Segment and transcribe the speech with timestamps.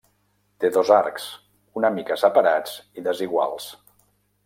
[0.63, 1.27] Té dos arcs,
[1.81, 3.73] una mica separats i desiguals.